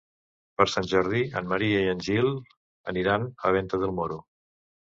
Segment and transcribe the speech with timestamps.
[0.61, 2.31] Per Sant Jordi en Maria i en Gil
[2.95, 4.19] aniran a Venta del Moro.